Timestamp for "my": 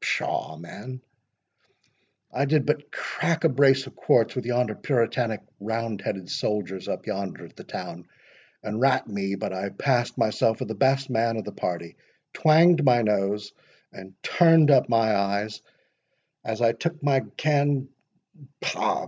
12.84-13.02, 14.88-15.14, 17.00-17.20